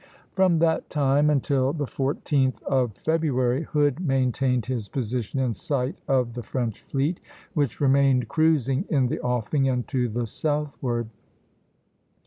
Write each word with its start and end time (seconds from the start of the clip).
From 0.31 0.57
that 0.57 0.89
time 0.89 1.29
until 1.29 1.73
the 1.73 1.85
14th 1.85 2.63
of 2.63 2.91
February, 2.93 3.61
Hood 3.65 3.99
maintained 3.99 4.65
his 4.65 4.89
position 4.89 5.39
in 5.39 5.53
sight 5.53 5.95
of 6.07 6.33
the 6.33 6.41
French 6.41 6.81
fleet, 6.81 7.19
which 7.53 7.79
remained 7.79 8.27
cruising 8.27 8.85
in 8.89 9.05
the 9.05 9.19
offing 9.21 9.69
and 9.69 9.87
to 9.89 10.09
the 10.09 10.25
southward. 10.25 11.07